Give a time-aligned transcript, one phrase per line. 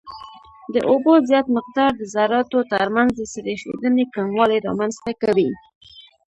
[0.73, 5.49] د اوبو زیات مقدار د ذراتو ترمنځ د سریښېدنې کموالی رامنځته کوي